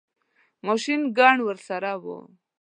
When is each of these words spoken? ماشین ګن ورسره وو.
ماشین 0.65 1.01
ګن 1.17 1.37
ورسره 1.43 1.91
وو. 2.03 2.19